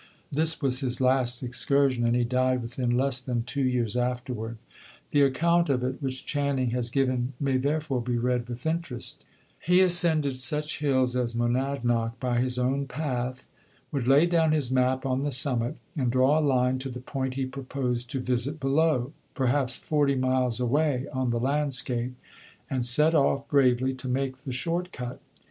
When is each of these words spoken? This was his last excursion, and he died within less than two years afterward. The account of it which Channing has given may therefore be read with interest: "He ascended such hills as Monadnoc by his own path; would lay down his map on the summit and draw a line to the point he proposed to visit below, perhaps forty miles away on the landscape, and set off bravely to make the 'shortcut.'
This 0.31 0.63
was 0.63 0.79
his 0.79 0.99
last 0.99 1.43
excursion, 1.43 2.03
and 2.07 2.15
he 2.15 2.23
died 2.23 2.63
within 2.63 2.89
less 2.89 3.21
than 3.21 3.43
two 3.43 3.61
years 3.61 3.95
afterward. 3.95 4.57
The 5.11 5.21
account 5.21 5.69
of 5.69 5.83
it 5.83 6.01
which 6.01 6.25
Channing 6.25 6.71
has 6.71 6.89
given 6.89 7.33
may 7.39 7.57
therefore 7.57 8.01
be 8.01 8.17
read 8.17 8.49
with 8.49 8.65
interest: 8.65 9.23
"He 9.59 9.79
ascended 9.81 10.39
such 10.39 10.79
hills 10.79 11.15
as 11.15 11.35
Monadnoc 11.35 12.19
by 12.19 12.39
his 12.39 12.57
own 12.57 12.87
path; 12.87 13.45
would 13.91 14.07
lay 14.07 14.25
down 14.25 14.53
his 14.53 14.71
map 14.71 15.05
on 15.05 15.21
the 15.21 15.29
summit 15.31 15.77
and 15.95 16.11
draw 16.11 16.39
a 16.39 16.41
line 16.41 16.79
to 16.79 16.89
the 16.89 16.99
point 16.99 17.35
he 17.35 17.45
proposed 17.45 18.09
to 18.09 18.19
visit 18.19 18.59
below, 18.59 19.13
perhaps 19.35 19.77
forty 19.77 20.15
miles 20.15 20.59
away 20.59 21.05
on 21.13 21.29
the 21.29 21.39
landscape, 21.39 22.15
and 22.71 22.87
set 22.87 23.13
off 23.13 23.47
bravely 23.47 23.93
to 23.93 24.07
make 24.07 24.37
the 24.37 24.51
'shortcut.' 24.51 25.21